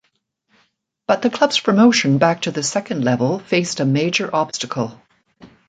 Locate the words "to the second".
2.41-3.03